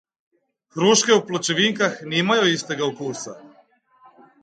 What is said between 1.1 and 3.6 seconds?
v pločevinkah nimajo istega okusa.